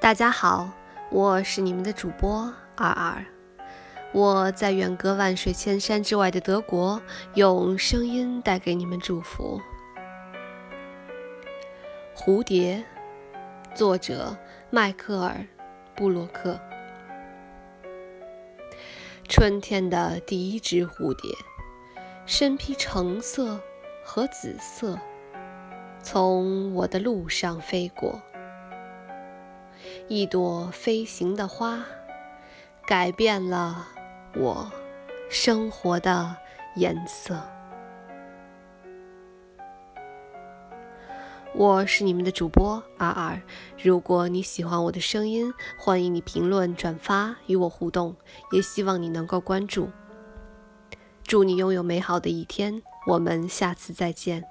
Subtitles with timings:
[0.00, 0.72] 大家好，
[1.10, 3.22] 我是你们的主播二二，
[4.14, 7.02] 我在远隔万水千山之外的德国，
[7.34, 9.60] 用声音带给你们祝福。
[12.16, 12.82] 蝴蝶，
[13.74, 14.34] 作者
[14.70, 15.34] 迈克尔·
[15.94, 16.58] 布洛克。
[19.28, 21.30] 春天的第一只蝴蝶，
[22.24, 23.60] 身披橙色
[24.02, 24.98] 和紫色，
[26.02, 28.18] 从我的路上飞过。
[30.12, 31.84] 一朵飞行的花，
[32.84, 33.86] 改变了
[34.34, 34.68] 我
[35.30, 36.36] 生活的
[36.74, 37.40] 颜色。
[41.54, 43.40] 我是你们的主播阿尔。
[43.80, 48.16] 如果你喜欢我的声音，欢迎你评论、转发与我互动，
[48.50, 49.90] 也希望你能够关注。
[51.22, 54.42] 祝你拥有美好的一天，我们下次再见。